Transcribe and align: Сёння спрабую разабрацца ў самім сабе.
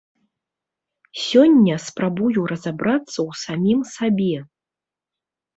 Сёння 1.25 1.75
спрабую 1.87 2.41
разабрацца 2.53 3.15
ў 3.15 3.31
самім 3.45 3.79
сабе. 3.95 4.35